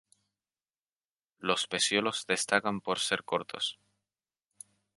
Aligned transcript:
Los 1.37 1.67
peciolos 1.67 2.25
destacan 2.25 2.81
por 2.81 2.97
ser 2.97 3.23
cortos. 3.23 3.77